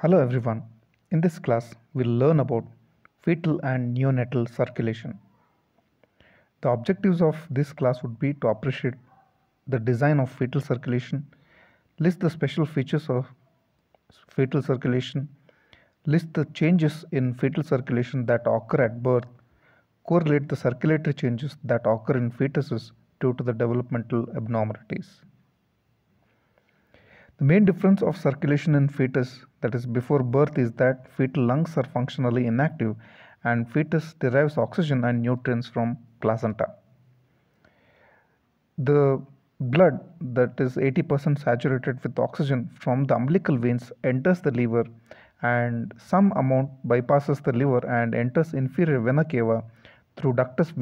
[0.00, 0.62] Hello everyone.
[1.10, 2.64] In this class, we'll learn about
[3.24, 5.18] fetal and neonatal circulation.
[6.60, 8.94] The objectives of this class would be to appreciate
[9.66, 11.26] the design of fetal circulation,
[11.98, 13.26] list the special features of
[14.28, 15.28] fetal circulation,
[16.06, 19.26] list the changes in fetal circulation that occur at birth,
[20.04, 25.22] correlate the circulatory changes that occur in fetuses due to the developmental abnormalities.
[27.38, 31.76] The main difference of circulation in fetus, that is before birth, is that fetal lungs
[31.76, 32.96] are functionally inactive
[33.44, 36.66] and fetus derives oxygen and nutrients from placenta.
[38.78, 39.22] The
[39.60, 44.84] blood that is 80% saturated with oxygen from the umbilical veins enters the liver
[45.42, 49.62] and some amount bypasses the liver and enters inferior vena cava
[50.16, 50.72] through ductus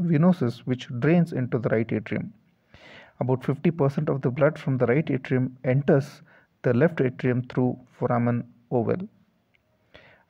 [0.00, 2.32] venosus which drains into the right atrium.
[3.20, 6.22] About 50% of the blood from the right atrium enters
[6.62, 9.08] the left atrium through foramen ovale.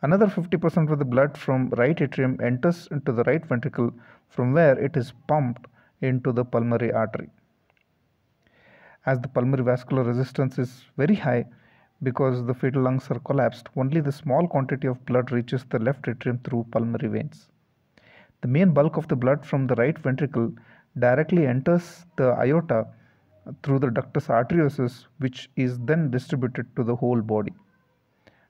[0.03, 3.93] Another 50% of the blood from right atrium enters into the right ventricle
[4.29, 5.67] from where it is pumped
[6.01, 7.29] into the pulmonary artery.
[9.07, 11.47] As the pulmonary vascular resistance is very high
[12.03, 16.09] because the fetal lungs are collapsed, only the small quantity of blood reaches the left
[16.09, 17.51] atrium through pulmonary veins.
[18.41, 20.53] The main bulk of the blood from the right ventricle
[20.99, 22.87] directly enters the aorta
[23.63, 27.53] through the ductus arteriosus which is then distributed to the whole body.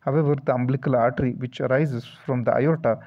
[0.01, 2.99] However, the umbilical artery which arises from the aorta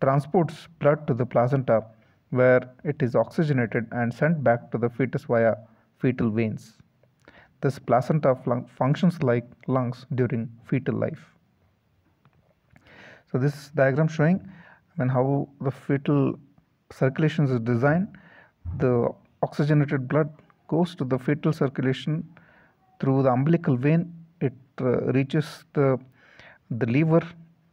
[0.00, 1.84] transports blood to the placenta
[2.30, 5.54] where it is oxygenated and sent back to the fetus via
[5.98, 6.78] fetal veins.
[7.60, 8.36] This placenta
[8.76, 11.24] functions like lungs during fetal life.
[13.30, 14.46] So this diagram showing
[14.98, 16.38] mean, how the fetal
[16.90, 18.08] circulations is designed.
[18.78, 19.08] The
[19.42, 20.30] oxygenated blood
[20.68, 22.28] goes to the fetal circulation
[23.00, 24.12] through the umbilical vein.
[24.40, 25.98] It uh, reaches the
[26.70, 27.22] the liver,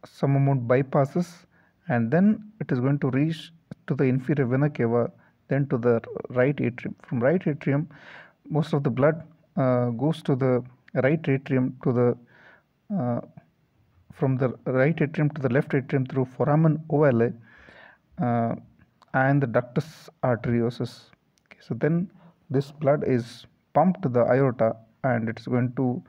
[0.04, 1.46] some amount bypasses,
[1.88, 3.52] and then it is going to reach
[3.86, 5.10] to the inferior vena cava,
[5.48, 6.94] then to the right atrium.
[7.06, 7.88] From right atrium,
[8.48, 9.22] most of the blood
[9.56, 10.62] uh, goes to the
[10.94, 12.08] right atrium to the
[12.96, 13.20] uh,
[14.12, 17.32] from the right atrium to the left atrium through foramen ovale
[19.14, 21.10] and the ductus arteriosus.
[21.46, 22.10] Okay, so then
[22.48, 26.02] this blood is pumped to the aorta and it's going to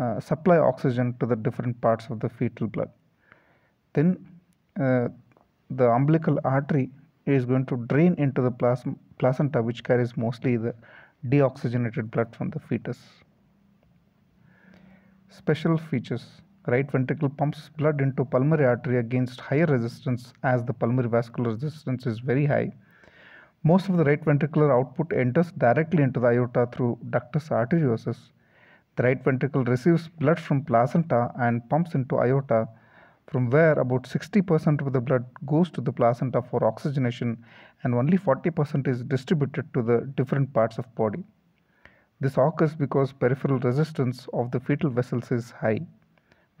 [0.00, 2.90] uh, supply oxygen to the different parts of the fetal blood.
[3.92, 4.26] Then
[4.80, 5.08] uh,
[5.70, 6.90] the umbilical artery
[7.26, 8.50] is going to drain into the
[9.18, 10.74] placenta which carries mostly the
[11.28, 12.98] deoxygenated blood from the fetus.
[15.28, 16.26] Special features
[16.68, 22.06] right ventricle pumps blood into pulmonary artery against higher resistance as the pulmonary vascular resistance
[22.06, 22.70] is very high.
[23.64, 28.30] Most of the right ventricular output enters directly into the aorta through ductus arteriosus.
[28.94, 32.68] The right ventricle receives blood from placenta and pumps into aorta
[33.26, 37.44] from where about 60% of the blood goes to the placenta for oxygenation
[37.82, 41.24] and only 40% is distributed to the different parts of body.
[42.20, 45.80] This occurs because peripheral resistance of the fetal vessels is high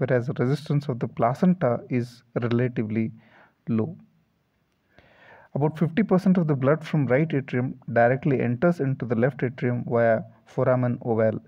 [0.02, 3.12] whereas the resistance of the placenta is relatively
[3.68, 3.96] low.
[5.54, 10.22] About 50% of the blood from right atrium directly enters into the left atrium via
[10.46, 11.40] foramen ovale.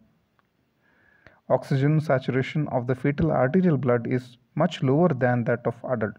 [1.48, 6.14] Oxygen saturation of the fetal arterial blood is much lower than that of adult.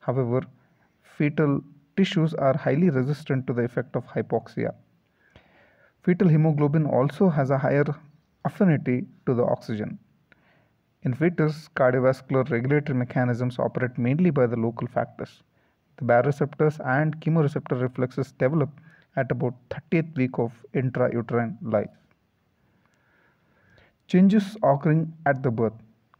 [0.00, 0.42] However,
[1.02, 1.60] fetal
[1.96, 4.74] tissues are highly resistant to the effect of hypoxia.
[6.02, 7.84] Fetal hemoglobin also has a higher
[8.44, 9.98] affinity to the oxygen.
[11.06, 15.44] In fetus, cardiovascular regulatory mechanisms operate mainly by the local factors.
[15.98, 18.70] The baroreceptors and chemoreceptor reflexes develop
[19.14, 21.94] at about 30th week of intrauterine life.
[24.08, 25.78] Changes occurring at the birth.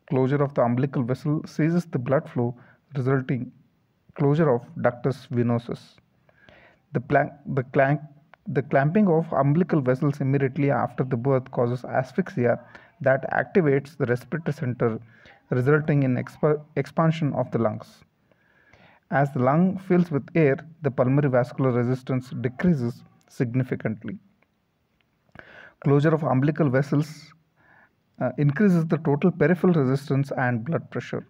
[0.08, 2.54] Closure of the umbilical vessel ceases the blood flow,
[2.94, 3.50] resulting
[4.14, 5.96] closure of ductus venosus.
[6.92, 7.02] The,
[7.46, 8.00] the, clank,
[8.46, 12.60] the clamping of umbilical vessels immediately after the birth causes asphyxia
[13.00, 14.98] that activates the respiratory center,
[15.50, 18.04] resulting in exp expansion of the lungs.
[19.10, 24.18] As the lung fills with air, the pulmonary vascular resistance decreases significantly.
[25.80, 27.32] Closure of umbilical vessels
[28.20, 31.26] uh, increases the total peripheral resistance and blood pressure.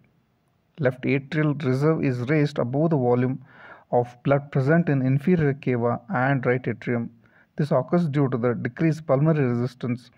[0.79, 3.43] Left atrial reserve is raised above the volume
[3.91, 7.11] of blood present in inferior cava and right atrium.
[7.57, 10.11] This occurs due to the decreased pulmonary resistance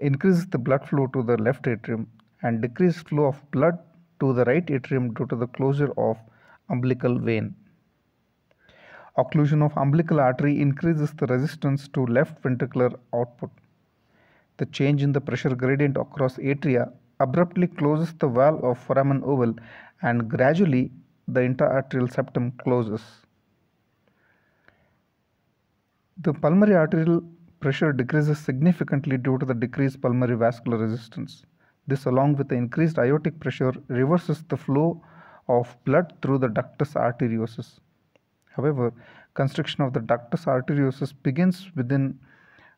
[0.00, 2.08] increases the blood flow to the left atrium
[2.42, 3.78] and decreased flow of blood
[4.20, 6.16] to the right atrium due to the closure of
[6.68, 7.54] umbilical vein.
[9.18, 13.50] Occlusion of umbilical artery increases the resistance to left ventricular output.
[14.56, 19.58] The change in the pressure gradient across atria abruptly closes the valve of foramen ovale
[20.02, 20.90] and gradually
[21.28, 23.02] the interatrial septum closes.
[26.18, 27.22] The pulmonary arterial
[27.60, 31.44] pressure decreases significantly due to the decreased pulmonary vascular resistance.
[31.86, 35.02] This along with the increased aortic pressure reverses the flow
[35.48, 37.80] of blood through the ductus arteriosus.
[38.56, 38.92] However,
[39.34, 42.18] constriction of the ductus arteriosus begins within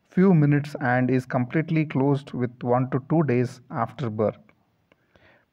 [0.09, 4.37] few minutes and is completely closed with 1 to 2 days after birth.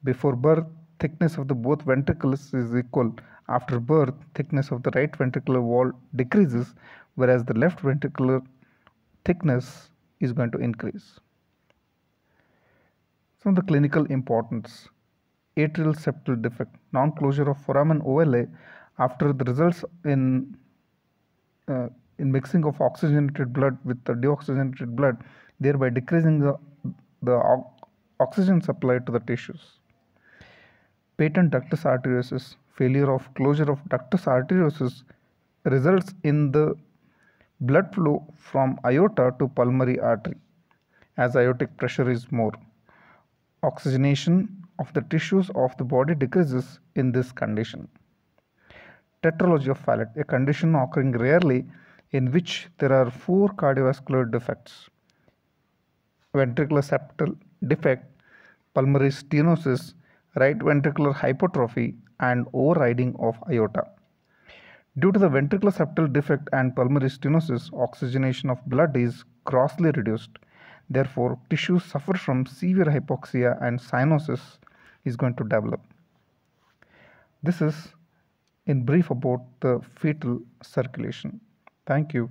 [0.04, 0.66] Before birth,
[0.98, 3.14] thickness of the both ventricles is equal.
[3.48, 6.74] After birth, thickness of the right ventricular wall decreases
[7.14, 8.42] whereas the left ventricular
[9.24, 9.90] thickness
[10.20, 11.18] is going to increase.
[13.42, 14.88] Some of the clinical importance
[15.56, 18.48] atrial septal defect, non-closure of foramen ovale
[18.98, 20.56] after the results in
[21.68, 21.88] uh,
[22.18, 25.16] in mixing of oxygenated blood with the deoxygenated blood,
[25.58, 26.54] thereby decreasing the,
[27.22, 27.62] the
[28.20, 29.78] oxygen supply to the tissues.
[31.16, 35.02] Patent ductus arteriosus, failure of closure of ductus arteriosus
[35.64, 36.74] results in the
[37.60, 40.36] blood flow from aorta to pulmonary artery
[41.16, 42.52] as aortic pressure is more.
[43.62, 47.88] Oxygenation of the tissues of the body decreases in this condition.
[49.22, 51.66] Tetralogy of Fallot, a condition occurring rarely
[52.12, 54.88] in which there are four cardiovascular defects
[56.34, 57.36] ventricular septal
[57.66, 58.04] defect,
[58.74, 59.94] pulmonary stenosis,
[60.36, 63.84] right ventricular hypertrophy, and overriding of aorta.
[64.98, 70.30] Due to the ventricular septal defect and pulmonary stenosis, oxygenation of blood is grossly reduced.
[70.88, 74.58] Therefore, tissues suffer from severe hypoxia and cyanosis
[75.04, 75.80] is going to develop.
[77.42, 77.94] This is
[78.66, 81.40] in brief about the fetal circulation.
[81.86, 82.28] Thank you.